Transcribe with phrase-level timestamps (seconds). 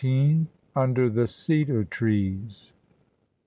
[0.75, 2.73] UNDER TEIE CEDAR TREES.